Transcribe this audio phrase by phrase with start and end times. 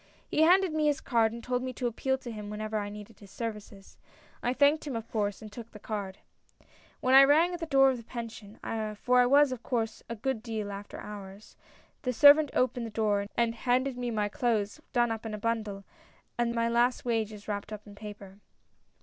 [0.31, 3.19] "He handed me his card and told me to appeal to him whenever I needed
[3.19, 3.99] his services.
[4.41, 6.17] I thanked him of course, and took the card."
[7.01, 8.57] When I rang at the door of the Pension,
[8.95, 11.55] for I was of course a good deal after hours,
[12.01, 15.83] the servant opened the door and handed me my clothes done up in a bundle,
[16.35, 18.39] and my last wages wrapped in a paper.